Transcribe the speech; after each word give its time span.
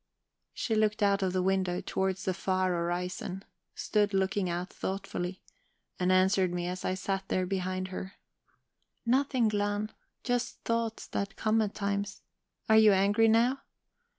She 0.55 0.73
looked 0.73 1.03
out 1.03 1.19
the 1.19 1.43
window, 1.43 1.79
towards 1.79 2.25
the 2.25 2.33
far 2.33 2.71
horizon; 2.71 3.45
stood 3.75 4.15
looking 4.15 4.49
out 4.49 4.73
thoughtfully 4.73 5.43
and 5.99 6.11
answered 6.11 6.51
me 6.51 6.65
as 6.65 6.83
I 6.83 6.95
sat 6.95 7.27
there 7.27 7.45
behind 7.45 7.89
her: 7.89 8.15
"Nothing, 9.05 9.47
Glahn. 9.47 9.91
Just 10.23 10.57
thoughts 10.63 11.05
that 11.09 11.35
come 11.35 11.61
at 11.61 11.75
times. 11.75 12.23
Are 12.67 12.77
you 12.77 12.91
angry 12.91 13.27
now? 13.27 13.61